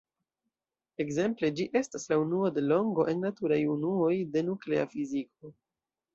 Ekzemple, 1.03 1.51
ĝi 1.59 1.67
estas 1.81 2.07
la 2.13 2.17
unuo 2.21 2.49
de 2.57 2.65
longo 2.71 3.07
en 3.15 3.23
naturaj 3.27 3.61
unuoj 3.75 4.17
de 4.35 4.45
nuklea 4.51 4.89
fiziko. 4.97 5.55